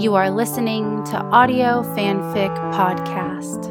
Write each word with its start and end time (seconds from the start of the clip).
You 0.00 0.14
are 0.14 0.30
listening 0.30 1.04
to 1.04 1.18
Audio 1.18 1.82
Fanfic 1.82 2.56
Podcast. 2.72 3.68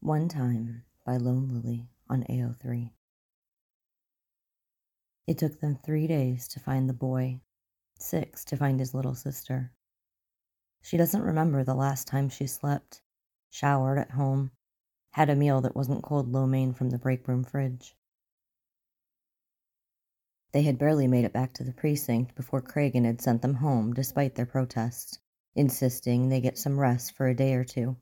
One 0.00 0.28
Time 0.28 0.84
by 1.06 1.16
Lone 1.16 1.48
Lily 1.48 1.88
on 2.10 2.24
AO3. 2.28 2.90
It 5.26 5.38
took 5.38 5.60
them 5.60 5.78
three 5.82 6.06
days 6.06 6.46
to 6.48 6.60
find 6.60 6.90
the 6.90 6.92
boy, 6.92 7.40
six 7.98 8.44
to 8.44 8.58
find 8.58 8.78
his 8.78 8.92
little 8.92 9.14
sister. 9.14 9.72
She 10.82 10.98
doesn't 10.98 11.22
remember 11.22 11.64
the 11.64 11.72
last 11.72 12.06
time 12.06 12.28
she 12.28 12.46
slept, 12.46 13.00
showered 13.48 13.98
at 13.98 14.10
home, 14.10 14.50
had 15.14 15.30
a 15.30 15.36
meal 15.36 15.60
that 15.60 15.76
wasn't 15.76 16.02
cold 16.02 16.32
lo 16.32 16.44
mein 16.44 16.74
from 16.74 16.90
the 16.90 16.98
break 16.98 17.28
room 17.28 17.44
fridge. 17.44 17.96
They 20.50 20.62
had 20.62 20.76
barely 20.76 21.06
made 21.06 21.24
it 21.24 21.32
back 21.32 21.54
to 21.54 21.62
the 21.62 21.72
precinct 21.72 22.34
before 22.34 22.60
Cragen 22.60 23.04
had 23.04 23.20
sent 23.20 23.40
them 23.40 23.54
home 23.54 23.92
despite 23.92 24.34
their 24.34 24.44
protests, 24.44 25.20
insisting 25.54 26.28
they 26.28 26.40
get 26.40 26.58
some 26.58 26.80
rest 26.80 27.12
for 27.12 27.28
a 27.28 27.34
day 27.34 27.54
or 27.54 27.62
two. 27.62 27.96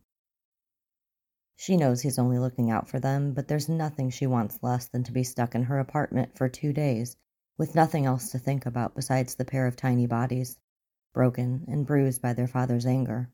She 1.57 1.77
knows 1.77 2.01
he's 2.01 2.19
only 2.19 2.39
looking 2.39 2.71
out 2.71 2.89
for 2.89 2.99
them, 2.99 3.35
but 3.35 3.47
there's 3.47 3.69
nothing 3.69 4.09
she 4.09 4.27
wants 4.27 4.63
less 4.63 4.89
than 4.89 5.05
to 5.05 5.13
be 5.13 5.23
stuck 5.23 5.55
in 5.55 5.65
her 5.65 5.79
apartment 5.79 6.39
for 6.39 6.49
two 6.49 6.73
days 6.73 7.15
with 7.59 7.75
nothing 7.75 8.07
else 8.07 8.31
to 8.31 8.39
think 8.39 8.65
about 8.65 8.95
besides 8.95 9.35
the 9.35 9.45
pair 9.45 9.67
of 9.67 9.77
tiny 9.77 10.07
bodies, 10.07 10.57
broken 11.13 11.67
and 11.69 11.85
bruised 11.85 12.23
by 12.23 12.33
their 12.33 12.49
father's 12.49 12.87
anger. 12.87 13.31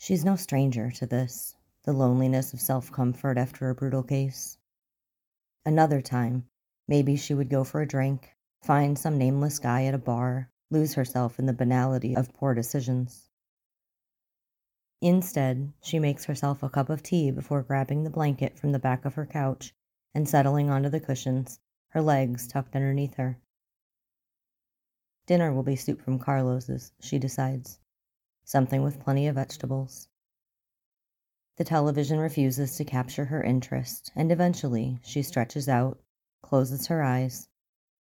She's 0.00 0.24
no 0.24 0.36
stranger 0.36 0.92
to 0.92 1.06
this, 1.06 1.56
the 1.82 1.92
loneliness 1.92 2.52
of 2.52 2.60
self 2.60 2.92
comfort 2.92 3.36
after 3.36 3.68
a 3.68 3.74
brutal 3.74 4.04
case. 4.04 4.56
Another 5.66 6.00
time, 6.00 6.46
maybe 6.86 7.16
she 7.16 7.34
would 7.34 7.50
go 7.50 7.64
for 7.64 7.82
a 7.82 7.86
drink, 7.86 8.36
find 8.62 8.96
some 8.96 9.18
nameless 9.18 9.58
guy 9.58 9.86
at 9.86 9.94
a 9.94 9.98
bar, 9.98 10.50
lose 10.70 10.94
herself 10.94 11.40
in 11.40 11.46
the 11.46 11.52
banality 11.52 12.14
of 12.14 12.32
poor 12.32 12.54
decisions. 12.54 13.28
Instead, 15.00 15.72
she 15.82 15.98
makes 15.98 16.26
herself 16.26 16.62
a 16.62 16.70
cup 16.70 16.90
of 16.90 17.02
tea 17.02 17.32
before 17.32 17.64
grabbing 17.64 18.04
the 18.04 18.10
blanket 18.10 18.56
from 18.56 18.70
the 18.70 18.78
back 18.78 19.04
of 19.04 19.14
her 19.14 19.26
couch 19.26 19.74
and 20.14 20.28
settling 20.28 20.70
onto 20.70 20.88
the 20.88 21.00
cushions, 21.00 21.58
her 21.88 22.00
legs 22.00 22.46
tucked 22.46 22.76
underneath 22.76 23.14
her. 23.16 23.36
Dinner 25.26 25.52
will 25.52 25.64
be 25.64 25.76
soup 25.76 26.00
from 26.00 26.20
Carlos's, 26.20 26.92
she 27.00 27.18
decides. 27.18 27.80
Something 28.48 28.82
with 28.82 28.98
plenty 28.98 29.26
of 29.26 29.34
vegetables. 29.34 30.08
The 31.58 31.64
television 31.64 32.18
refuses 32.18 32.76
to 32.76 32.84
capture 32.86 33.26
her 33.26 33.42
interest, 33.42 34.10
and 34.16 34.32
eventually 34.32 35.00
she 35.02 35.22
stretches 35.22 35.68
out, 35.68 36.00
closes 36.40 36.86
her 36.86 37.02
eyes, 37.02 37.50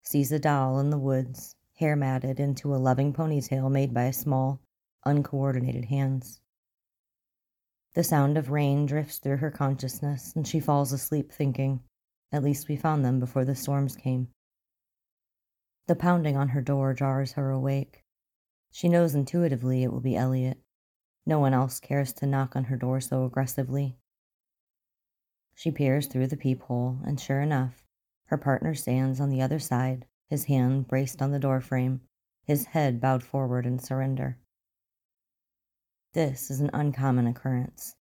sees 0.03 0.31
a 0.31 0.39
doll 0.39 0.79
in 0.79 0.89
the 0.89 0.97
woods, 0.97 1.57
hair 1.75 1.97
matted 1.97 2.39
into 2.39 2.73
a 2.73 2.77
loving 2.79 3.11
ponytail 3.11 3.69
made 3.69 3.93
by 3.93 4.09
small, 4.11 4.61
uncoordinated 5.03 5.83
hands. 5.83 6.39
The 7.93 8.05
sound 8.05 8.37
of 8.37 8.49
rain 8.49 8.85
drifts 8.85 9.17
through 9.17 9.37
her 9.37 9.51
consciousness, 9.51 10.33
and 10.33 10.47
she 10.47 10.61
falls 10.61 10.93
asleep 10.93 11.29
thinking, 11.29 11.83
At 12.31 12.43
least 12.43 12.69
we 12.69 12.77
found 12.77 13.03
them 13.03 13.19
before 13.19 13.43
the 13.43 13.53
storms 13.53 13.97
came. 13.97 14.29
The 15.87 15.95
pounding 15.97 16.37
on 16.37 16.47
her 16.47 16.61
door 16.61 16.93
jars 16.93 17.33
her 17.33 17.51
awake. 17.51 18.05
She 18.71 18.89
knows 18.89 19.15
intuitively 19.15 19.83
it 19.83 19.91
will 19.91 20.01
be 20.01 20.15
Elliot. 20.15 20.59
No 21.25 21.39
one 21.39 21.53
else 21.53 21.79
cares 21.79 22.13
to 22.13 22.25
knock 22.25 22.55
on 22.55 22.65
her 22.65 22.77
door 22.77 23.01
so 23.01 23.25
aggressively. 23.25 23.97
She 25.55 25.71
peers 25.71 26.08
through 26.08 26.27
the 26.27 26.37
peephole, 26.37 26.99
and 27.03 27.19
sure 27.19 27.42
enough, 27.42 27.83
her 28.25 28.37
partner 28.37 28.75
stands 28.75 29.19
on 29.19 29.30
the 29.30 29.42
other 29.42 29.59
side, 29.59 30.05
his 30.30 30.45
hand 30.45 30.87
braced 30.87 31.21
on 31.21 31.31
the 31.31 31.39
doorframe, 31.39 32.02
his 32.43 32.67
head 32.67 33.02
bowed 33.02 33.23
forward 33.23 33.65
in 33.65 33.80
surrender. 33.80 34.37
This 36.13 36.49
is 36.49 36.61
an 36.61 36.69
uncommon 36.73 37.27
occurrence. 37.27 37.95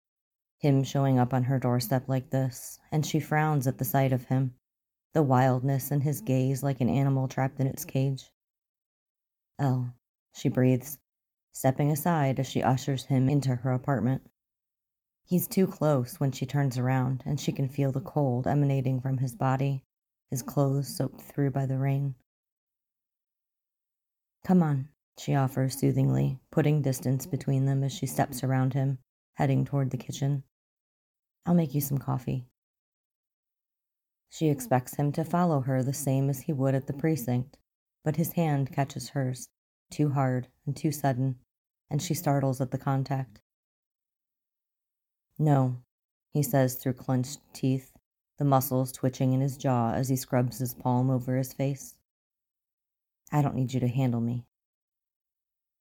Him 0.58 0.84
showing 0.84 1.18
up 1.18 1.34
on 1.34 1.44
her 1.44 1.58
doorstep 1.58 2.08
like 2.08 2.30
this, 2.30 2.78
and 2.92 3.04
she 3.04 3.20
frowns 3.20 3.66
at 3.66 3.78
the 3.78 3.84
sight 3.84 4.12
of 4.12 4.24
him, 4.24 4.54
the 5.12 5.22
wildness 5.22 5.90
in 5.90 6.02
his 6.02 6.20
gaze 6.20 6.62
like 6.62 6.80
an 6.80 6.88
animal 6.88 7.28
trapped 7.28 7.60
in 7.60 7.66
its 7.66 7.84
cage. 7.84 8.30
El, 9.58 9.94
she 10.36 10.50
breathes, 10.50 10.98
stepping 11.52 11.90
aside 11.90 12.38
as 12.38 12.46
she 12.46 12.62
ushers 12.62 13.06
him 13.06 13.28
into 13.28 13.54
her 13.56 13.72
apartment. 13.72 14.22
He's 15.24 15.48
too 15.48 15.66
close 15.66 16.20
when 16.20 16.30
she 16.30 16.44
turns 16.44 16.76
around, 16.76 17.22
and 17.24 17.40
she 17.40 17.52
can 17.52 17.68
feel 17.68 17.90
the 17.90 18.00
cold 18.00 18.46
emanating 18.46 19.00
from 19.00 19.18
his 19.18 19.34
body, 19.34 19.82
his 20.30 20.42
clothes 20.42 20.94
soaked 20.94 21.22
through 21.22 21.52
by 21.52 21.64
the 21.64 21.78
rain. 21.78 22.16
Come 24.44 24.62
on, 24.62 24.88
she 25.18 25.34
offers 25.34 25.78
soothingly, 25.78 26.38
putting 26.52 26.82
distance 26.82 27.26
between 27.26 27.64
them 27.64 27.82
as 27.82 27.92
she 27.92 28.06
steps 28.06 28.44
around 28.44 28.74
him, 28.74 28.98
heading 29.34 29.64
toward 29.64 29.90
the 29.90 29.96
kitchen. 29.96 30.44
I'll 31.46 31.54
make 31.54 31.74
you 31.74 31.80
some 31.80 31.98
coffee. 31.98 32.44
She 34.28 34.48
expects 34.48 34.96
him 34.96 35.12
to 35.12 35.24
follow 35.24 35.60
her 35.62 35.82
the 35.82 35.94
same 35.94 36.28
as 36.28 36.40
he 36.40 36.52
would 36.52 36.74
at 36.74 36.86
the 36.86 36.92
precinct, 36.92 37.56
but 38.04 38.16
his 38.16 38.32
hand 38.32 38.70
catches 38.70 39.08
hers, 39.10 39.48
too 39.96 40.10
hard 40.10 40.48
and 40.66 40.76
too 40.76 40.92
sudden, 40.92 41.36
and 41.90 42.02
she 42.02 42.12
startles 42.12 42.60
at 42.60 42.70
the 42.70 42.78
contact. 42.78 43.40
No, 45.38 45.78
he 46.34 46.42
says 46.42 46.74
through 46.74 46.92
clenched 46.92 47.40
teeth, 47.54 47.92
the 48.38 48.44
muscles 48.44 48.92
twitching 48.92 49.32
in 49.32 49.40
his 49.40 49.56
jaw 49.56 49.92
as 49.92 50.10
he 50.10 50.16
scrubs 50.16 50.58
his 50.58 50.74
palm 50.74 51.08
over 51.08 51.36
his 51.36 51.54
face. 51.54 51.94
I 53.32 53.40
don't 53.40 53.54
need 53.54 53.72
you 53.72 53.80
to 53.80 53.88
handle 53.88 54.20
me. 54.20 54.44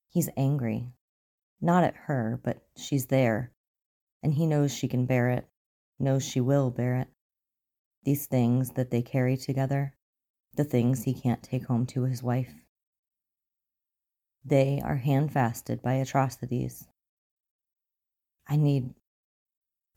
He's 0.09 0.29
angry. 0.37 0.93
Not 1.59 1.83
at 1.83 1.95
her, 2.05 2.39
but 2.41 2.61
she's 2.77 3.07
there. 3.07 3.51
And 4.23 4.33
he 4.33 4.47
knows 4.47 4.73
she 4.73 4.87
can 4.87 5.05
bear 5.05 5.29
it, 5.29 5.45
knows 5.99 6.23
she 6.23 6.39
will 6.39 6.71
bear 6.71 6.95
it. 6.95 7.09
These 8.03 8.27
things 8.27 8.71
that 8.71 8.91
they 8.91 9.01
carry 9.01 9.35
together, 9.35 9.93
the 10.55 10.63
things 10.63 11.03
he 11.03 11.13
can't 11.13 11.43
take 11.43 11.65
home 11.65 11.85
to 11.87 12.03
his 12.03 12.23
wife. 12.23 12.64
They 14.47 14.79
are 14.85 15.01
handfasted 15.03 15.81
by 15.81 15.93
atrocities. 15.93 16.87
I 18.47 18.57
need. 18.57 18.93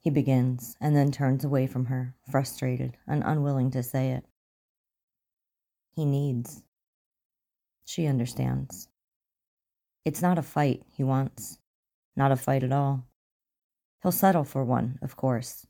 He 0.00 0.08
begins 0.08 0.74
and 0.80 0.96
then 0.96 1.12
turns 1.12 1.44
away 1.44 1.66
from 1.66 1.86
her, 1.86 2.14
frustrated 2.30 2.96
and 3.06 3.22
unwilling 3.26 3.70
to 3.72 3.82
say 3.82 4.12
it. 4.12 4.24
He 5.94 6.06
needs. 6.06 6.62
She 7.84 8.06
understands. 8.06 8.88
It's 10.06 10.22
not 10.22 10.38
a 10.38 10.42
fight 10.42 10.82
he 10.88 11.04
wants. 11.04 11.58
Not 12.16 12.32
a 12.32 12.36
fight 12.36 12.62
at 12.62 12.72
all. 12.72 13.04
He'll 14.02 14.12
settle 14.12 14.44
for 14.44 14.64
one, 14.64 14.98
of 15.02 15.14
course. 15.14 15.66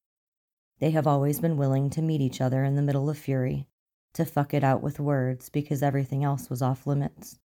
They 0.78 0.92
have 0.92 1.06
always 1.06 1.40
been 1.40 1.56
willing 1.56 1.90
to 1.90 2.02
meet 2.02 2.20
each 2.20 2.40
other 2.40 2.62
in 2.62 2.76
the 2.76 2.82
middle 2.82 3.10
of 3.10 3.18
fury, 3.18 3.66
to 4.14 4.24
fuck 4.24 4.54
it 4.54 4.62
out 4.62 4.82
with 4.82 5.00
words 5.00 5.48
because 5.48 5.82
everything 5.82 6.22
else 6.22 6.48
was 6.48 6.62
off 6.62 6.86
limits. 6.86 7.40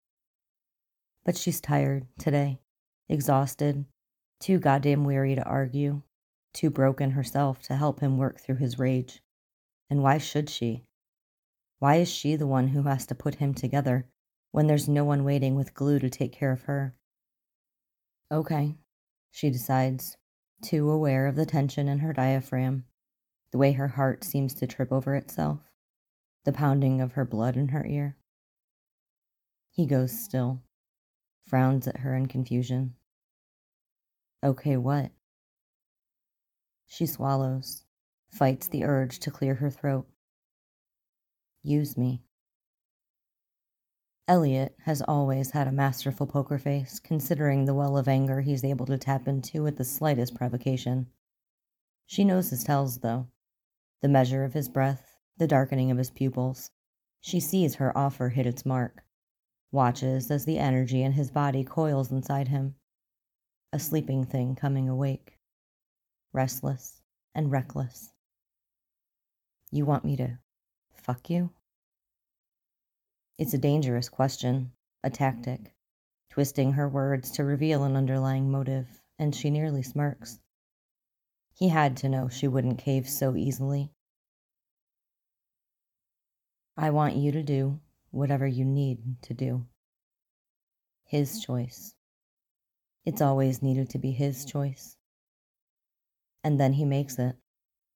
But 1.24 1.36
she's 1.36 1.60
tired 1.60 2.06
today, 2.18 2.60
exhausted, 3.08 3.84
too 4.40 4.58
goddamn 4.58 5.04
weary 5.04 5.34
to 5.34 5.44
argue, 5.44 6.02
too 6.52 6.70
broken 6.70 7.12
herself 7.12 7.62
to 7.62 7.76
help 7.76 8.00
him 8.00 8.18
work 8.18 8.40
through 8.40 8.56
his 8.56 8.78
rage. 8.78 9.22
And 9.88 10.02
why 10.02 10.18
should 10.18 10.48
she? 10.48 10.84
Why 11.78 11.96
is 11.96 12.08
she 12.08 12.36
the 12.36 12.46
one 12.46 12.68
who 12.68 12.82
has 12.84 13.06
to 13.06 13.14
put 13.14 13.36
him 13.36 13.54
together 13.54 14.06
when 14.52 14.66
there's 14.66 14.88
no 14.88 15.04
one 15.04 15.24
waiting 15.24 15.54
with 15.54 15.74
glue 15.74 15.98
to 15.98 16.10
take 16.10 16.32
care 16.32 16.52
of 16.52 16.62
her. 16.62 16.94
Okay, 18.32 18.76
she 19.30 19.50
decides, 19.50 20.16
too 20.62 20.90
aware 20.90 21.26
of 21.26 21.36
the 21.36 21.46
tension 21.46 21.88
in 21.88 22.00
her 22.00 22.12
diaphragm, 22.12 22.84
the 23.52 23.58
way 23.58 23.72
her 23.72 23.88
heart 23.88 24.24
seems 24.24 24.54
to 24.54 24.66
trip 24.66 24.92
over 24.92 25.14
itself, 25.14 25.60
the 26.44 26.52
pounding 26.52 27.00
of 27.00 27.12
her 27.12 27.24
blood 27.24 27.56
in 27.56 27.68
her 27.68 27.84
ear. 27.86 28.16
He 29.70 29.86
goes 29.86 30.12
still, 30.12 30.62
frowns 31.46 31.86
at 31.86 31.98
her 31.98 32.14
in 32.14 32.26
confusion. 32.26 32.94
Okay, 34.42 34.76
what? 34.76 35.10
She 36.86 37.06
swallows, 37.06 37.84
fights 38.28 38.68
the 38.68 38.84
urge 38.84 39.18
to 39.20 39.30
clear 39.30 39.54
her 39.56 39.70
throat. 39.70 40.06
Use 41.62 41.96
me. 41.96 42.22
Elliot 44.26 44.76
has 44.84 45.02
always 45.02 45.50
had 45.50 45.66
a 45.66 45.72
masterful 45.72 46.26
poker 46.26 46.58
face, 46.58 47.00
considering 47.00 47.64
the 47.64 47.74
well 47.74 47.96
of 47.96 48.06
anger 48.06 48.40
he's 48.40 48.64
able 48.64 48.86
to 48.86 48.96
tap 48.96 49.26
into 49.26 49.66
at 49.66 49.76
the 49.76 49.84
slightest 49.84 50.34
provocation. 50.34 51.08
She 52.06 52.24
knows 52.24 52.50
his 52.50 52.64
tells, 52.64 52.98
though 52.98 53.26
the 54.00 54.08
measure 54.08 54.44
of 54.44 54.54
his 54.54 54.68
breath, 54.68 55.16
the 55.36 55.46
darkening 55.46 55.90
of 55.90 55.98
his 55.98 56.10
pupils. 56.10 56.70
She 57.20 57.40
sees 57.40 57.74
her 57.74 57.96
offer 57.96 58.30
hit 58.30 58.46
its 58.46 58.64
mark, 58.64 59.04
watches 59.72 60.30
as 60.30 60.44
the 60.44 60.58
energy 60.58 61.02
in 61.02 61.12
his 61.12 61.30
body 61.30 61.64
coils 61.64 62.10
inside 62.10 62.48
him. 62.48 62.74
A 63.72 63.78
sleeping 63.78 64.24
thing 64.24 64.56
coming 64.56 64.88
awake. 64.88 65.38
Restless, 66.32 67.00
and 67.34 67.50
reckless. 67.50 68.12
You 69.70 69.84
want 69.84 70.04
me 70.04 70.16
to 70.16 70.38
fuck 70.92 71.30
you? 71.30 71.50
It's 73.38 73.54
a 73.54 73.58
dangerous 73.58 74.08
question, 74.08 74.72
a 75.02 75.10
tactic, 75.10 75.72
twisting 76.30 76.72
her 76.72 76.88
words 76.88 77.30
to 77.32 77.44
reveal 77.44 77.84
an 77.84 77.96
underlying 77.96 78.50
motive, 78.50 79.00
and 79.18 79.34
she 79.34 79.50
nearly 79.50 79.82
smirks. 79.82 80.40
He 81.54 81.68
had 81.68 81.96
to 81.98 82.08
know 82.08 82.28
she 82.28 82.48
wouldn't 82.48 82.78
cave 82.78 83.08
so 83.08 83.36
easily. 83.36 83.92
I 86.76 86.90
want 86.90 87.16
you 87.16 87.32
to 87.32 87.42
do 87.42 87.80
whatever 88.10 88.46
you 88.46 88.64
need 88.64 88.98
to 89.22 89.34
do. 89.34 89.66
His 91.04 91.40
mm. 91.40 91.46
choice. 91.46 91.94
It's 93.04 93.22
mm. 93.22 93.26
always 93.26 93.62
needed 93.62 93.90
to 93.90 93.98
be 93.98 94.12
his 94.12 94.44
mm. 94.44 94.52
choice. 94.52 94.96
And 96.42 96.58
then 96.58 96.72
he 96.72 96.84
makes 96.84 97.18
it 97.18 97.36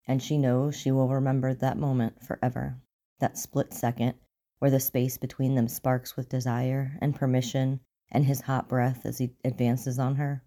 and 0.06 0.22
she 0.22 0.36
knows 0.36 0.76
she 0.76 0.90
will 0.90 1.08
remember 1.08 1.54
that 1.54 1.78
moment 1.78 2.22
forever. 2.22 2.78
That 3.20 3.38
split 3.38 3.72
second 3.72 4.14
where 4.58 4.70
the 4.70 4.80
space 4.80 5.18
between 5.18 5.54
them 5.54 5.68
sparks 5.68 6.16
with 6.16 6.28
desire 6.28 6.96
and 7.00 7.14
permission 7.14 7.80
and 8.10 8.24
his 8.24 8.42
hot 8.42 8.68
breath 8.68 9.04
as 9.04 9.18
he 9.18 9.34
advances 9.44 9.98
on 9.98 10.16
her. 10.16 10.42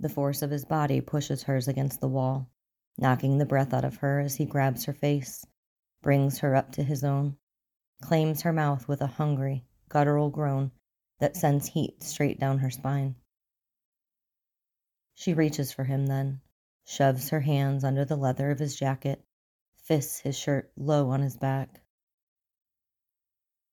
The 0.00 0.08
force 0.08 0.42
of 0.42 0.50
his 0.50 0.64
body 0.64 1.00
pushes 1.00 1.42
hers 1.42 1.68
against 1.68 2.00
the 2.00 2.08
wall, 2.08 2.48
knocking 2.96 3.38
the 3.38 3.46
breath 3.46 3.74
out 3.74 3.84
of 3.84 3.96
her 3.96 4.20
as 4.20 4.36
he 4.36 4.44
grabs 4.44 4.84
her 4.84 4.92
face, 4.92 5.44
brings 6.02 6.38
her 6.38 6.54
up 6.54 6.72
to 6.72 6.82
his 6.82 7.04
own, 7.04 7.36
claims 8.00 8.42
her 8.42 8.52
mouth 8.52 8.86
with 8.88 9.00
a 9.00 9.06
hungry, 9.06 9.64
guttural 9.88 10.30
groan 10.30 10.70
that 11.18 11.36
sends 11.36 11.66
heat 11.66 12.02
straight 12.02 12.38
down 12.38 12.58
her 12.58 12.70
spine. 12.70 13.16
She 15.14 15.34
reaches 15.34 15.72
for 15.72 15.84
him 15.84 16.06
then, 16.06 16.40
shoves 16.84 17.30
her 17.30 17.40
hands 17.40 17.82
under 17.82 18.04
the 18.04 18.16
leather 18.16 18.50
of 18.50 18.58
his 18.58 18.76
jacket, 18.76 19.24
fists 19.82 20.20
his 20.20 20.38
shirt 20.38 20.70
low 20.76 21.10
on 21.10 21.20
his 21.20 21.36
back. 21.36 21.82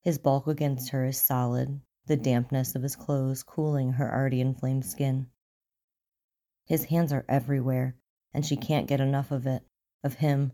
His 0.02 0.18
bulk 0.18 0.48
against 0.48 0.90
her 0.90 1.06
is 1.06 1.22
solid, 1.22 1.82
the 2.08 2.18
dampness 2.18 2.76
of 2.76 2.84
his 2.84 2.96
clothes 2.96 3.44
cooling 3.44 3.94
her 3.94 4.14
already 4.14 4.42
inflamed 4.42 4.86
skin. 4.86 5.30
His 6.66 6.86
hands 6.86 7.14
are 7.14 7.26
everywhere, 7.30 7.96
and 8.34 8.46
she 8.46 8.58
can't 8.58 8.88
get 8.88 9.02
enough 9.02 9.32
of 9.32 9.46
it, 9.46 9.64
of 10.04 10.16
him, 10.16 10.52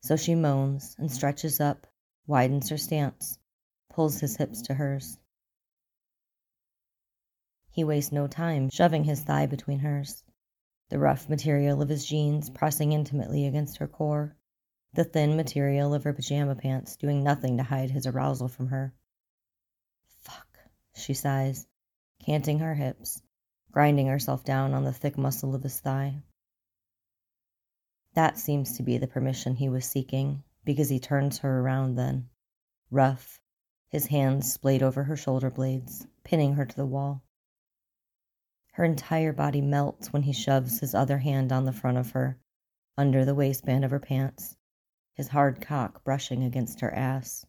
so 0.00 0.16
she 0.16 0.34
moans 0.34 0.94
and 0.98 1.10
stretches 1.10 1.60
up, 1.60 1.86
widens 2.26 2.68
her 2.68 2.78
stance, 2.78 3.38
pulls 3.90 4.20
his 4.20 4.36
hips 4.36 4.62
to 4.62 4.74
hers. 4.74 5.18
He 7.70 7.84
wastes 7.84 8.12
no 8.12 8.26
time 8.26 8.70
shoving 8.70 9.04
his 9.04 9.22
thigh 9.22 9.46
between 9.46 9.80
hers 9.80 10.24
the 10.88 10.98
rough 10.98 11.28
material 11.28 11.82
of 11.82 11.88
his 11.88 12.06
jeans 12.06 12.48
pressing 12.50 12.92
intimately 12.92 13.46
against 13.46 13.76
her 13.78 13.86
core, 13.86 14.34
the 14.94 15.04
thin 15.04 15.36
material 15.36 15.92
of 15.92 16.04
her 16.04 16.14
pajama 16.14 16.54
pants 16.54 16.96
doing 16.96 17.22
nothing 17.22 17.58
to 17.58 17.62
hide 17.62 17.90
his 17.90 18.06
arousal 18.06 18.48
from 18.48 18.68
her. 18.68 18.94
Fuck, 20.22 20.58
she 20.94 21.12
sighs, 21.12 21.66
canting 22.24 22.60
her 22.60 22.74
hips, 22.74 23.20
grinding 23.70 24.06
herself 24.06 24.44
down 24.44 24.72
on 24.72 24.84
the 24.84 24.92
thick 24.92 25.18
muscle 25.18 25.54
of 25.54 25.62
his 25.62 25.78
thigh. 25.78 26.22
That 28.18 28.36
seems 28.36 28.76
to 28.76 28.82
be 28.82 28.98
the 28.98 29.06
permission 29.06 29.54
he 29.54 29.68
was 29.68 29.84
seeking, 29.84 30.42
because 30.64 30.88
he 30.88 30.98
turns 30.98 31.38
her 31.38 31.60
around 31.60 31.94
then, 31.94 32.28
rough, 32.90 33.38
his 33.90 34.08
hands 34.08 34.52
splayed 34.52 34.82
over 34.82 35.04
her 35.04 35.16
shoulder 35.16 35.50
blades, 35.50 36.04
pinning 36.24 36.54
her 36.54 36.66
to 36.66 36.74
the 36.74 36.84
wall. 36.84 37.22
Her 38.72 38.82
entire 38.84 39.32
body 39.32 39.60
melts 39.60 40.12
when 40.12 40.22
he 40.22 40.32
shoves 40.32 40.80
his 40.80 40.96
other 40.96 41.18
hand 41.18 41.52
on 41.52 41.64
the 41.64 41.72
front 41.72 41.96
of 41.96 42.10
her, 42.10 42.40
under 42.96 43.24
the 43.24 43.36
waistband 43.36 43.84
of 43.84 43.92
her 43.92 44.00
pants, 44.00 44.56
his 45.14 45.28
hard 45.28 45.60
cock 45.60 46.02
brushing 46.02 46.42
against 46.42 46.80
her 46.80 46.92
ass. 46.92 47.46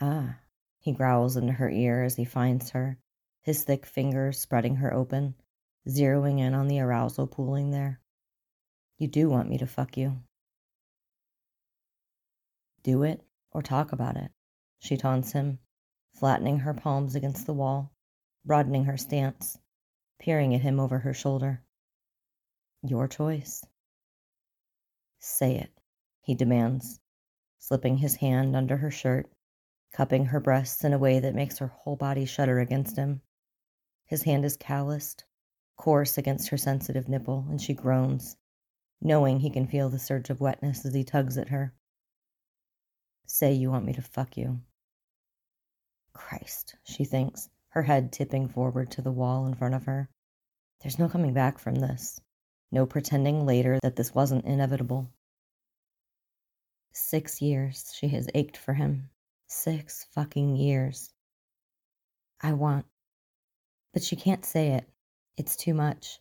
Ah, 0.00 0.38
he 0.78 0.92
growls 0.92 1.36
into 1.36 1.54
her 1.54 1.70
ear 1.70 2.04
as 2.04 2.14
he 2.14 2.24
finds 2.24 2.70
her, 2.70 2.98
his 3.42 3.64
thick 3.64 3.84
fingers 3.84 4.38
spreading 4.38 4.76
her 4.76 4.94
open, 4.94 5.34
zeroing 5.88 6.38
in 6.38 6.54
on 6.54 6.68
the 6.68 6.78
arousal 6.78 7.26
pooling 7.26 7.72
there. 7.72 8.00
You 9.00 9.08
do 9.08 9.30
want 9.30 9.48
me 9.48 9.56
to 9.56 9.66
fuck 9.66 9.96
you. 9.96 10.20
Do 12.82 13.02
it 13.02 13.22
or 13.50 13.62
talk 13.62 13.92
about 13.92 14.18
it, 14.18 14.30
she 14.78 14.98
taunts 14.98 15.32
him, 15.32 15.58
flattening 16.12 16.58
her 16.58 16.74
palms 16.74 17.14
against 17.14 17.46
the 17.46 17.54
wall, 17.54 17.90
broadening 18.44 18.84
her 18.84 18.98
stance, 18.98 19.56
peering 20.18 20.54
at 20.54 20.60
him 20.60 20.78
over 20.78 20.98
her 20.98 21.14
shoulder. 21.14 21.62
Your 22.82 23.08
choice. 23.08 23.64
Say 25.18 25.56
it, 25.56 25.72
he 26.20 26.34
demands, 26.34 27.00
slipping 27.58 27.96
his 27.96 28.16
hand 28.16 28.54
under 28.54 28.76
her 28.76 28.90
shirt, 28.90 29.32
cupping 29.94 30.26
her 30.26 30.40
breasts 30.40 30.84
in 30.84 30.92
a 30.92 30.98
way 30.98 31.20
that 31.20 31.34
makes 31.34 31.56
her 31.56 31.68
whole 31.68 31.96
body 31.96 32.26
shudder 32.26 32.60
against 32.60 32.96
him. 32.96 33.22
His 34.04 34.24
hand 34.24 34.44
is 34.44 34.58
calloused, 34.58 35.24
coarse 35.78 36.18
against 36.18 36.50
her 36.50 36.58
sensitive 36.58 37.08
nipple, 37.08 37.46
and 37.48 37.62
she 37.62 37.72
groans, 37.72 38.36
knowing 39.00 39.40
he 39.40 39.50
can 39.50 39.66
feel 39.66 39.88
the 39.88 39.98
surge 39.98 40.30
of 40.30 40.40
wetness 40.40 40.84
as 40.84 40.94
he 40.94 41.04
tugs 41.04 41.38
at 41.38 41.48
her. 41.48 41.72
Say 43.26 43.52
you 43.52 43.70
want 43.70 43.84
me 43.84 43.92
to 43.94 44.02
fuck 44.02 44.36
you. 44.36 44.60
Christ, 46.12 46.74
she 46.84 47.04
thinks, 47.04 47.48
her 47.70 47.82
head 47.82 48.12
tipping 48.12 48.48
forward 48.48 48.90
to 48.92 49.02
the 49.02 49.12
wall 49.12 49.46
in 49.46 49.54
front 49.54 49.74
of 49.74 49.84
her. 49.84 50.08
There's 50.80 50.98
no 50.98 51.08
coming 51.08 51.32
back 51.32 51.58
from 51.58 51.76
this. 51.76 52.20
No 52.72 52.86
pretending 52.86 53.46
later 53.46 53.78
that 53.82 53.96
this 53.96 54.14
wasn't 54.14 54.44
inevitable. 54.44 55.08
Six 56.92 57.40
years 57.40 57.92
she 57.96 58.08
has 58.08 58.28
ached 58.34 58.56
for 58.56 58.74
him. 58.74 59.10
Six 59.46 60.06
fucking 60.12 60.56
years. 60.56 61.12
I 62.40 62.52
want. 62.52 62.86
But 63.92 64.02
she 64.02 64.16
can't 64.16 64.44
say 64.44 64.72
it. 64.72 64.88
It's 65.36 65.56
too 65.56 65.74
much. 65.74 66.18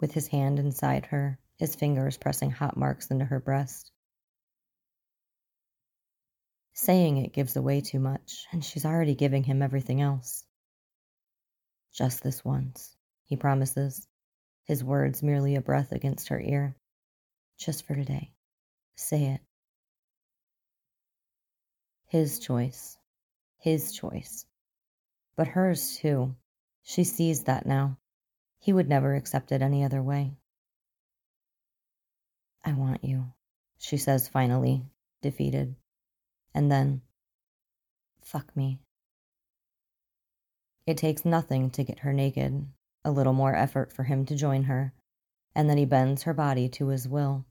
With 0.00 0.12
his 0.12 0.28
hand 0.28 0.58
inside 0.58 1.06
her, 1.06 1.38
his 1.62 1.76
fingers 1.76 2.16
pressing 2.16 2.50
hot 2.50 2.76
marks 2.76 3.06
into 3.06 3.24
her 3.24 3.38
breast. 3.38 3.92
Saying 6.72 7.18
it 7.18 7.32
gives 7.32 7.54
away 7.54 7.82
too 7.82 8.00
much, 8.00 8.46
and 8.50 8.64
she's 8.64 8.84
already 8.84 9.14
giving 9.14 9.44
him 9.44 9.62
everything 9.62 10.00
else. 10.00 10.42
Just 11.94 12.24
this 12.24 12.44
once, 12.44 12.96
he 13.26 13.36
promises, 13.36 14.08
his 14.64 14.82
words 14.82 15.22
merely 15.22 15.54
a 15.54 15.60
breath 15.60 15.92
against 15.92 16.30
her 16.30 16.40
ear. 16.40 16.74
Just 17.58 17.86
for 17.86 17.94
today. 17.94 18.32
Say 18.96 19.26
it. 19.26 19.40
His 22.08 22.40
choice. 22.40 22.98
His 23.60 23.92
choice. 23.92 24.46
But 25.36 25.46
hers, 25.46 25.96
too. 25.96 26.34
She 26.82 27.04
sees 27.04 27.44
that 27.44 27.66
now. 27.66 27.98
He 28.58 28.72
would 28.72 28.88
never 28.88 29.14
accept 29.14 29.52
it 29.52 29.62
any 29.62 29.84
other 29.84 30.02
way. 30.02 30.38
I 32.64 32.72
want 32.72 33.04
you, 33.04 33.32
she 33.78 33.96
says 33.96 34.28
finally, 34.28 34.84
defeated. 35.20 35.74
And 36.54 36.70
then, 36.70 37.02
fuck 38.22 38.56
me. 38.56 38.78
It 40.86 40.96
takes 40.96 41.24
nothing 41.24 41.70
to 41.70 41.84
get 41.84 42.00
her 42.00 42.12
naked, 42.12 42.66
a 43.04 43.10
little 43.10 43.32
more 43.32 43.54
effort 43.54 43.92
for 43.92 44.04
him 44.04 44.26
to 44.26 44.36
join 44.36 44.64
her, 44.64 44.92
and 45.54 45.68
then 45.68 45.78
he 45.78 45.84
bends 45.84 46.22
her 46.22 46.34
body 46.34 46.68
to 46.70 46.88
his 46.88 47.08
will. 47.08 47.44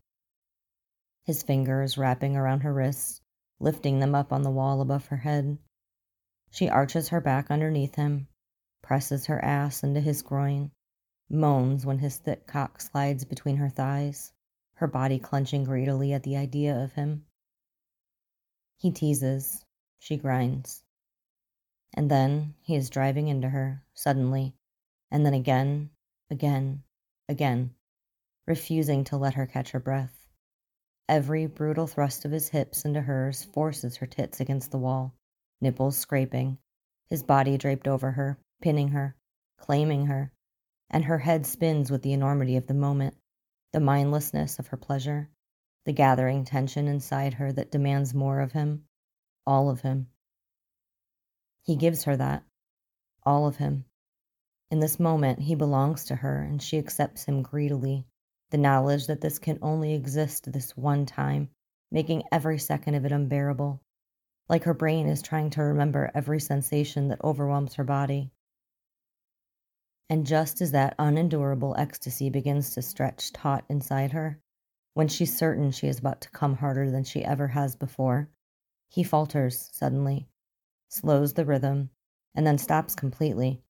His 1.24 1.44
fingers 1.44 1.98
wrapping 1.98 2.36
around 2.36 2.62
her 2.62 2.74
wrists, 2.74 3.22
lifting 3.60 4.00
them 4.00 4.16
up 4.16 4.34
on 4.34 4.42
the 4.42 4.50
wall 4.50 4.82
above 4.82 5.08
her 5.08 5.18
head. 5.18 5.58
She 6.52 6.68
arches 6.68 7.10
her 7.10 7.22
back 7.22 7.52
underneath 7.52 7.96
him, 7.96 8.28
presses 8.82 9.28
her 9.28 9.44
ass 9.44 9.84
into 9.84 10.02
his 10.02 10.22
groin, 10.22 10.72
moans 11.30 11.86
when 11.86 12.00
his 12.00 12.18
thick 12.18 12.48
cock 12.48 12.82
slides 12.82 13.24
between 13.24 13.58
her 13.58 13.70
thighs, 13.70 14.34
her 14.82 14.88
body 14.88 15.20
clenching 15.20 15.64
greedily 15.64 16.12
at 16.12 16.24
the 16.24 16.36
idea 16.36 16.84
of 16.84 16.92
him. 16.94 17.24
He 18.80 18.90
teases, 18.90 19.64
she 20.00 20.18
grinds. 20.18 20.84
And 21.94 22.10
then 22.10 22.56
he 22.62 22.76
is 22.76 22.90
driving 22.90 23.28
into 23.28 23.48
her, 23.48 23.84
suddenly, 23.94 24.56
and 25.12 25.24
then 25.24 25.36
again, 25.36 25.92
again, 26.32 26.82
again, 27.30 27.76
refusing 28.48 29.04
to 29.04 29.18
let 29.18 29.36
her 29.36 29.46
catch 29.46 29.70
her 29.70 29.80
breath. 29.80 30.28
Every 31.08 31.46
brutal 31.46 31.86
thrust 31.86 32.26
of 32.26 32.32
his 32.32 32.50
hips 32.50 32.84
into 32.84 33.02
hers 33.02 33.44
forces 33.44 33.98
her 33.98 34.08
tits 34.08 34.40
against 34.40 34.72
the 34.72 34.80
wall, 34.80 35.14
nipples 35.62 35.96
scraping, 35.96 36.58
his 37.08 37.22
body 37.22 37.56
draped 37.60 37.88
over 37.88 38.10
her, 38.10 38.40
pinning 38.64 38.88
her, 38.88 39.16
claiming 39.60 40.08
her, 40.08 40.32
and 40.90 41.06
her 41.06 41.20
head 41.20 41.46
spins 41.46 41.92
with 41.92 42.02
the 42.02 42.14
enormity 42.14 42.58
of 42.58 42.66
the 42.66 42.74
moment, 42.74 43.16
the 43.74 43.80
mindlessness 43.80 44.60
of 44.60 44.68
her 44.68 44.78
pleasure, 44.78 45.30
the 45.86 45.94
gathering 45.94 46.46
tension 46.46 46.88
inside 46.88 47.36
her 47.36 47.52
that 47.52 47.72
demands 47.72 48.14
more 48.14 48.42
of 48.42 48.52
him, 48.52 48.84
all 49.48 49.70
of 49.70 49.82
him. 49.82 50.08
He 51.64 51.76
gives 51.76 52.04
her 52.04 52.18
that, 52.18 52.44
all 53.24 53.48
of 53.48 53.58
him. 53.58 53.86
In 54.70 54.80
this 54.80 55.00
moment, 55.00 55.40
he 55.40 55.56
belongs 55.56 56.06
to 56.06 56.16
her 56.16 56.42
and 56.42 56.62
she 56.62 56.78
accepts 56.78 57.26
him 57.26 57.42
greedily. 57.42 58.06
The 58.52 58.58
knowledge 58.58 59.08
that 59.08 59.22
this 59.22 59.40
can 59.40 59.60
only 59.62 59.94
exist 59.94 60.52
this 60.52 60.76
one 60.76 61.06
time, 61.06 61.50
making 61.92 62.24
every 62.32 62.58
second 62.58 62.96
of 62.96 63.06
it 63.06 63.12
unbearable. 63.12 63.82
Like 64.50 64.64
her 64.64 64.74
brain 64.74 65.08
is 65.08 65.22
trying 65.22 65.52
to 65.52 65.62
remember 65.64 66.12
every 66.14 66.40
sensation 66.40 67.08
that 67.08 67.24
overwhelms 67.24 67.76
her 67.76 67.84
body. 67.84 68.32
And 70.12 70.28
just 70.28 70.60
as 70.60 70.72
that 70.72 70.94
unendurable 71.00 71.74
ecstasy 71.78 72.30
begins 72.30 72.72
to 72.72 72.82
stretch 72.82 73.32
taut 73.32 73.64
inside 73.70 74.12
her, 74.12 74.42
when 74.94 75.08
she's 75.08 75.38
certain 75.38 75.72
she 75.72 75.88
is 75.88 76.00
about 76.00 76.20
to 76.20 76.30
come 76.32 76.58
harder 76.58 76.92
than 76.92 77.06
she 77.06 77.24
ever 77.24 77.48
has 77.48 77.78
before, 77.78 78.28
he 78.90 79.04
falters 79.04 79.70
suddenly, 79.72 80.28
slows 80.90 81.32
the 81.32 81.46
rhythm, 81.46 81.92
and 82.36 82.46
then 82.46 82.58
stops 82.58 82.94
completely. 82.94 83.64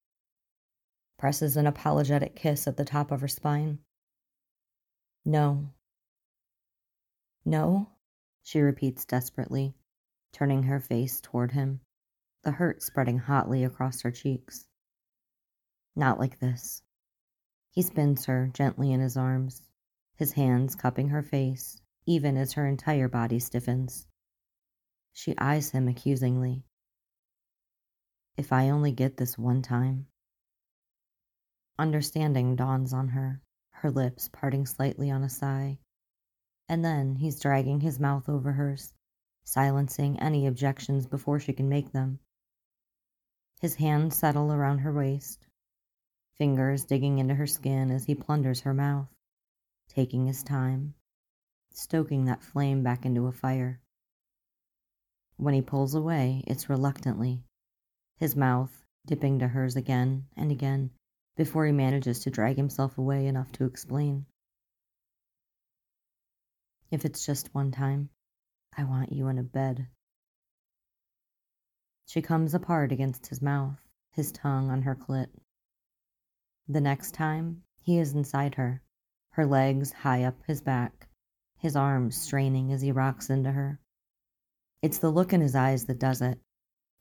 Presses 1.19 1.57
an 1.57 1.67
apologetic 1.67 2.35
kiss 2.35 2.65
at 2.65 2.75
the 2.75 2.85
top 2.85 3.11
of 3.11 3.21
her 3.21 3.27
spine. 3.27 3.77
No. 5.23 5.69
No, 7.45 7.87
she 8.41 8.61
repeats 8.61 9.05
desperately, 9.05 9.75
turning 10.33 10.63
her 10.63 10.79
face 10.79 11.21
toward 11.21 11.51
him, 11.51 11.81
the 12.41 12.53
hurt 12.53 12.81
spreading 12.81 13.19
hotly 13.19 13.63
across 13.63 14.01
her 14.01 14.09
cheeks. 14.09 14.70
Not 15.95 16.19
like 16.19 16.39
this. 16.39 16.81
He 17.71 17.81
spins 17.81 18.25
her 18.25 18.49
gently 18.53 18.91
in 18.91 18.99
his 18.99 19.17
arms, 19.17 19.61
his 20.15 20.33
hands 20.33 20.75
cupping 20.75 21.09
her 21.09 21.21
face, 21.21 21.81
even 22.05 22.37
as 22.37 22.53
her 22.53 22.67
entire 22.67 23.07
body 23.07 23.39
stiffens. 23.39 24.07
She 25.13 25.37
eyes 25.37 25.71
him 25.71 25.87
accusingly. 25.87 26.63
If 28.37 28.53
I 28.53 28.69
only 28.69 28.91
get 28.91 29.17
this 29.17 29.37
one 29.37 29.61
time. 29.61 30.07
Understanding 31.77 32.55
dawns 32.55 32.93
on 32.93 33.09
her, 33.09 33.41
her 33.71 33.91
lips 33.91 34.29
parting 34.29 34.65
slightly 34.65 35.09
on 35.11 35.23
a 35.23 35.29
sigh. 35.29 35.79
And 36.69 36.85
then 36.85 37.15
he's 37.15 37.39
dragging 37.39 37.81
his 37.81 37.99
mouth 37.99 38.29
over 38.29 38.53
hers, 38.53 38.93
silencing 39.43 40.19
any 40.19 40.47
objections 40.47 41.07
before 41.07 41.39
she 41.39 41.53
can 41.53 41.67
make 41.67 41.91
them. 41.91 42.19
His 43.59 43.75
hands 43.75 44.15
settle 44.15 44.51
around 44.51 44.79
her 44.79 44.93
waist, 44.93 45.47
fingers 46.41 46.85
digging 46.85 47.19
into 47.19 47.35
her 47.35 47.45
skin 47.45 47.91
as 47.91 48.03
he 48.05 48.15
plunders 48.15 48.61
her 48.61 48.73
mouth 48.73 49.07
taking 49.89 50.25
his 50.25 50.41
time, 50.41 50.95
stoking 51.71 52.25
that 52.25 52.41
flame 52.41 52.81
back 52.81 53.05
into 53.05 53.27
a 53.27 53.31
fire. 53.31 53.79
When 55.37 55.53
he 55.53 55.61
pulls 55.61 55.93
away, 55.93 56.43
it's 56.47 56.67
reluctantly, 56.67 57.43
his 58.17 58.35
mouth 58.35 58.71
dipping 59.05 59.37
to 59.37 59.47
hers 59.47 59.75
again 59.75 60.25
and 60.35 60.51
again 60.51 60.89
before 61.37 61.67
he 61.67 61.71
manages 61.71 62.21
to 62.21 62.31
drag 62.31 62.57
himself 62.57 62.97
away 62.97 63.27
enough 63.27 63.51
to 63.51 63.65
explain. 63.65 64.25
If 66.89 67.05
it's 67.05 67.23
just 67.23 67.53
one 67.53 67.71
time, 67.71 68.09
I 68.75 68.85
want 68.85 69.13
you 69.13 69.27
in 69.27 69.37
a 69.37 69.43
bed. 69.43 69.85
She 72.07 72.23
comes 72.23 72.55
apart 72.55 72.91
against 72.91 73.27
his 73.27 73.43
mouth, 73.43 73.79
his 74.13 74.31
tongue 74.31 74.71
on 74.71 74.81
her 74.81 74.95
clit. 74.95 75.27
The 76.71 76.79
next 76.79 77.13
time, 77.13 77.63
he 77.81 77.99
is 77.99 78.13
inside 78.13 78.55
her, 78.55 78.81
her 79.31 79.45
legs 79.45 79.91
high 79.91 80.23
up 80.23 80.37
his 80.47 80.61
back, 80.61 81.09
his 81.57 81.75
arms 81.75 82.15
straining 82.15 82.71
as 82.71 82.81
he 82.81 82.93
rocks 82.93 83.29
into 83.29 83.51
her. 83.51 83.81
It's 84.81 84.97
the 84.97 85.09
look 85.09 85.33
in 85.33 85.41
his 85.41 85.53
eyes 85.53 85.83
that 85.87 85.99
does 85.99 86.21
it, 86.21 86.39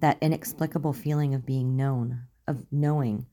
that 0.00 0.18
inexplicable 0.20 0.92
feeling 0.92 1.34
of 1.34 1.46
being 1.46 1.76
known, 1.76 2.22
of 2.48 2.66
knowing, 2.72 3.26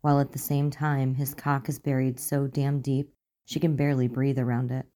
while 0.00 0.20
at 0.20 0.32
the 0.32 0.38
same 0.38 0.70
time 0.70 1.16
his 1.16 1.34
cock 1.34 1.68
is 1.68 1.78
buried 1.78 2.18
so 2.18 2.46
damn 2.46 2.80
deep 2.80 3.12
she 3.44 3.60
can 3.60 3.76
barely 3.76 4.08
breathe 4.08 4.38
around 4.38 4.70
it. 4.70 4.86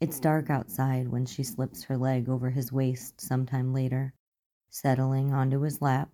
It's 0.00 0.20
dark 0.20 0.48
outside 0.48 1.08
when 1.08 1.26
she 1.26 1.42
slips 1.42 1.82
her 1.82 1.98
leg 1.98 2.28
over 2.28 2.50
his 2.50 2.70
waist 2.70 3.20
sometime 3.20 3.74
later, 3.74 4.14
settling 4.70 5.32
onto 5.32 5.62
his 5.62 5.82
lap, 5.82 6.08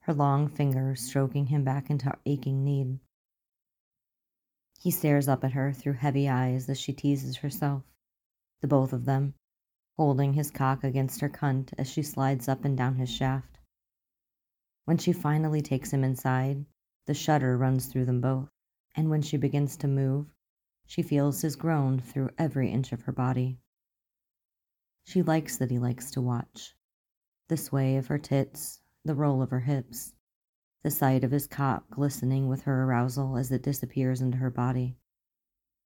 her 0.00 0.14
long 0.14 0.48
fingers 0.48 1.00
stroking 1.00 1.46
him 1.46 1.64
back 1.64 1.90
into 1.90 2.12
aching 2.26 2.64
need. 2.64 2.98
He 4.78 4.90
stares 4.90 5.28
up 5.28 5.44
at 5.44 5.52
her 5.52 5.72
through 5.72 5.94
heavy 5.94 6.28
eyes 6.28 6.68
as 6.68 6.80
she 6.80 6.92
teases 6.92 7.36
herself, 7.36 7.82
the 8.60 8.68
both 8.68 8.92
of 8.92 9.04
them, 9.04 9.34
holding 9.96 10.32
his 10.32 10.50
cock 10.50 10.82
against 10.82 11.20
her 11.20 11.28
cunt 11.28 11.74
as 11.76 11.88
she 11.88 12.02
slides 12.02 12.48
up 12.48 12.64
and 12.64 12.76
down 12.76 12.96
his 12.96 13.10
shaft. 13.10 13.58
When 14.86 14.96
she 14.96 15.12
finally 15.12 15.60
takes 15.60 15.92
him 15.92 16.02
inside, 16.02 16.64
the 17.06 17.14
shudder 17.14 17.58
runs 17.58 17.86
through 17.86 18.06
them 18.06 18.20
both, 18.20 18.48
and 18.94 19.10
when 19.10 19.22
she 19.22 19.36
begins 19.36 19.76
to 19.76 19.88
move, 19.88 20.26
she 20.86 21.02
feels 21.02 21.42
his 21.42 21.56
groan 21.56 22.00
through 22.00 22.30
every 22.38 22.70
inch 22.70 22.92
of 22.92 23.02
her 23.02 23.12
body. 23.12 23.58
She 25.04 25.22
likes 25.22 25.58
that 25.58 25.70
he 25.70 25.78
likes 25.78 26.10
to 26.12 26.20
watch 26.20 26.74
the 27.48 27.56
sway 27.56 27.96
of 27.96 28.06
her 28.06 28.18
tits, 28.18 28.80
the 29.04 29.14
roll 29.14 29.40
of 29.40 29.50
her 29.50 29.60
hips, 29.60 30.12
the 30.82 30.90
sight 30.90 31.24
of 31.24 31.30
his 31.30 31.46
cock 31.46 31.88
glistening 31.90 32.48
with 32.48 32.62
her 32.62 32.84
arousal 32.84 33.38
as 33.38 33.50
it 33.50 33.62
disappears 33.62 34.20
into 34.20 34.36
her 34.36 34.50
body. 34.50 34.96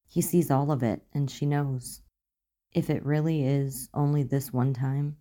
He 0.07 0.21
sees 0.21 0.51
all 0.51 0.73
of 0.73 0.83
it, 0.83 1.03
and 1.13 1.31
she 1.31 1.47
knows. 1.47 2.03
If 2.73 2.91
it 2.91 3.05
really 3.05 3.45
is 3.45 3.89
only 3.95 4.25
this 4.25 4.53
one 4.53 4.75
time, 4.75 5.17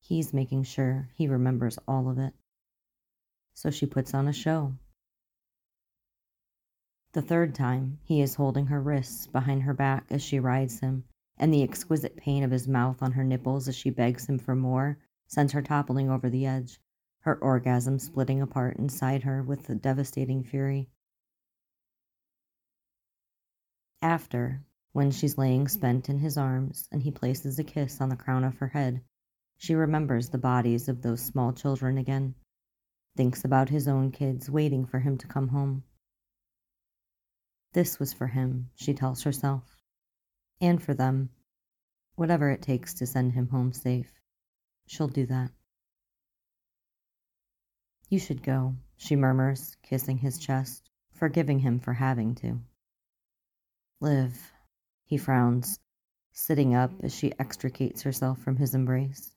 he's 0.00 0.32
making 0.32 0.64
sure 0.64 1.10
he 1.14 1.28
remembers 1.28 1.78
all 1.86 2.08
of 2.08 2.18
it. 2.18 2.32
So 3.52 3.70
she 3.70 3.86
puts 3.86 4.14
on 4.14 4.26
a 4.26 4.32
show. 4.32 4.74
The 7.12 7.22
third 7.22 7.54
time, 7.54 7.98
he 8.02 8.22
is 8.22 8.34
holding 8.34 8.66
her 8.66 8.80
wrists 8.80 9.26
behind 9.26 9.62
her 9.62 9.74
back 9.74 10.06
as 10.10 10.22
she 10.22 10.40
rides 10.40 10.80
him, 10.80 11.04
and 11.36 11.52
the 11.52 11.62
exquisite 11.62 12.16
pain 12.16 12.42
of 12.42 12.50
his 12.50 12.66
mouth 12.66 13.02
on 13.02 13.12
her 13.12 13.24
nipples 13.24 13.68
as 13.68 13.76
she 13.76 13.90
begs 13.90 14.26
him 14.26 14.38
for 14.38 14.56
more 14.56 14.98
sends 15.26 15.52
her 15.52 15.62
toppling 15.62 16.10
over 16.10 16.28
the 16.28 16.46
edge 16.46 16.80
her 17.24 17.36
orgasm 17.36 17.98
splitting 17.98 18.42
apart 18.42 18.76
inside 18.76 19.22
her 19.22 19.42
with 19.42 19.68
a 19.70 19.74
devastating 19.74 20.44
fury. 20.44 20.90
After, 24.02 24.62
when 24.92 25.10
she's 25.10 25.38
laying 25.38 25.66
spent 25.66 26.10
in 26.10 26.18
his 26.18 26.36
arms 26.36 26.86
and 26.92 27.02
he 27.02 27.10
places 27.10 27.58
a 27.58 27.64
kiss 27.64 28.02
on 28.02 28.10
the 28.10 28.16
crown 28.16 28.44
of 28.44 28.58
her 28.58 28.68
head, 28.68 29.00
she 29.56 29.74
remembers 29.74 30.28
the 30.28 30.38
bodies 30.38 30.86
of 30.86 31.00
those 31.00 31.22
small 31.22 31.54
children 31.54 31.96
again, 31.96 32.34
thinks 33.16 33.42
about 33.42 33.70
his 33.70 33.88
own 33.88 34.10
kids 34.10 34.50
waiting 34.50 34.84
for 34.84 34.98
him 34.98 35.16
to 35.16 35.26
come 35.26 35.48
home. 35.48 35.82
This 37.72 37.98
was 37.98 38.12
for 38.12 38.26
him, 38.26 38.68
she 38.74 38.92
tells 38.92 39.22
herself, 39.22 39.62
and 40.60 40.82
for 40.82 40.92
them, 40.92 41.30
whatever 42.16 42.50
it 42.50 42.60
takes 42.60 42.92
to 42.94 43.06
send 43.06 43.32
him 43.32 43.48
home 43.48 43.72
safe. 43.72 44.12
She'll 44.86 45.08
do 45.08 45.24
that. 45.26 45.50
You 48.08 48.18
should 48.18 48.42
go, 48.42 48.76
she 48.96 49.16
murmurs, 49.16 49.76
kissing 49.82 50.18
his 50.18 50.38
chest, 50.38 50.90
forgiving 51.12 51.58
him 51.58 51.80
for 51.80 51.92
having 51.92 52.34
to. 52.36 52.60
Liv, 54.00 54.52
he 55.04 55.16
frowns, 55.16 55.78
sitting 56.32 56.74
up 56.74 56.92
as 57.02 57.14
she 57.14 57.32
extricates 57.38 58.02
herself 58.02 58.40
from 58.40 58.56
his 58.56 58.74
embrace. 58.74 59.32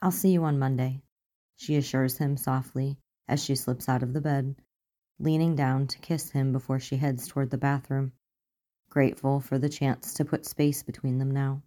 I'll 0.00 0.10
see 0.10 0.32
you 0.32 0.44
on 0.44 0.58
Monday, 0.58 1.02
she 1.56 1.76
assures 1.76 2.18
him 2.18 2.36
softly 2.36 2.98
as 3.26 3.42
she 3.42 3.54
slips 3.54 3.88
out 3.88 4.02
of 4.02 4.12
the 4.12 4.20
bed, 4.20 4.56
leaning 5.18 5.54
down 5.54 5.86
to 5.86 5.98
kiss 5.98 6.30
him 6.30 6.52
before 6.52 6.80
she 6.80 6.96
heads 6.96 7.26
toward 7.26 7.50
the 7.50 7.58
bathroom, 7.58 8.12
grateful 8.90 9.40
for 9.40 9.58
the 9.58 9.68
chance 9.68 10.14
to 10.14 10.24
put 10.24 10.44
space 10.44 10.82
between 10.82 11.18
them 11.18 11.30
now. 11.30 11.62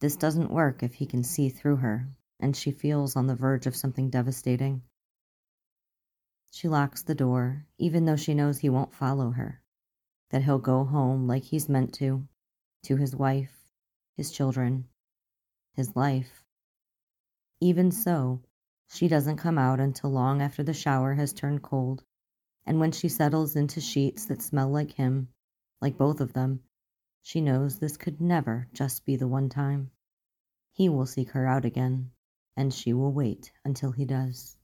This 0.00 0.16
doesn't 0.16 0.50
work 0.50 0.82
if 0.82 0.94
he 0.94 1.06
can 1.06 1.24
see 1.24 1.48
through 1.48 1.76
her, 1.76 2.08
and 2.40 2.56
she 2.56 2.70
feels 2.70 3.16
on 3.16 3.26
the 3.26 3.34
verge 3.34 3.66
of 3.66 3.76
something 3.76 4.10
devastating. 4.10 4.82
She 6.50 6.68
locks 6.68 7.02
the 7.02 7.14
door, 7.14 7.66
even 7.78 8.04
though 8.04 8.16
she 8.16 8.34
knows 8.34 8.58
he 8.58 8.68
won't 8.68 8.94
follow 8.94 9.30
her, 9.30 9.60
that 10.30 10.42
he'll 10.42 10.58
go 10.58 10.84
home 10.84 11.26
like 11.26 11.42
he's 11.42 11.68
meant 11.68 11.92
to, 11.94 12.26
to 12.84 12.96
his 12.96 13.14
wife, 13.14 13.68
his 14.16 14.30
children, 14.30 14.88
his 15.74 15.94
life. 15.96 16.44
Even 17.60 17.90
so, 17.90 18.40
she 18.88 19.08
doesn't 19.08 19.36
come 19.36 19.58
out 19.58 19.80
until 19.80 20.10
long 20.10 20.40
after 20.40 20.62
the 20.62 20.72
shower 20.72 21.14
has 21.14 21.32
turned 21.32 21.62
cold, 21.62 22.04
and 22.64 22.78
when 22.78 22.92
she 22.92 23.08
settles 23.08 23.56
into 23.56 23.80
sheets 23.80 24.26
that 24.26 24.42
smell 24.42 24.70
like 24.70 24.92
him, 24.92 25.28
like 25.80 25.98
both 25.98 26.20
of 26.20 26.32
them, 26.32 26.60
she 27.20 27.40
knows 27.40 27.78
this 27.78 27.96
could 27.96 28.20
never 28.20 28.68
just 28.72 29.04
be 29.04 29.16
the 29.16 29.28
one 29.28 29.48
time. 29.48 29.90
He 30.72 30.88
will 30.88 31.06
seek 31.06 31.30
her 31.30 31.46
out 31.46 31.64
again 31.64 32.12
and 32.58 32.74
she 32.74 32.92
will 32.92 33.12
wait 33.12 33.52
until 33.64 33.92
he 33.92 34.04
does. 34.04 34.56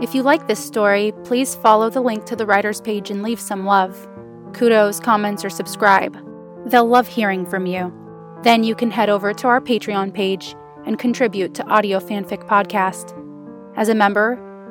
If 0.00 0.14
you 0.14 0.22
like 0.22 0.46
this 0.46 0.64
story, 0.64 1.12
please 1.24 1.56
follow 1.56 1.90
the 1.90 2.00
link 2.00 2.24
to 2.26 2.36
the 2.36 2.46
writer's 2.46 2.80
page 2.80 3.10
and 3.10 3.22
leave 3.22 3.40
some 3.40 3.66
love. 3.66 4.08
kudos, 4.52 5.00
comments, 5.00 5.44
or 5.44 5.50
subscribe. 5.50 6.16
They'll 6.66 6.86
love 6.86 7.08
hearing 7.08 7.44
from 7.44 7.66
you. 7.66 7.92
Then 8.42 8.62
you 8.62 8.74
can 8.74 8.90
head 8.90 9.10
over 9.10 9.34
to 9.34 9.48
our 9.48 9.60
Patreon 9.60 10.14
page 10.14 10.54
and 10.86 10.98
contribute 10.98 11.52
to 11.54 11.66
Audio 11.66 11.98
Fanfic 11.98 12.46
Podcast. 12.46 13.12
As 13.76 13.88
a 13.90 13.94
member, 13.94 14.45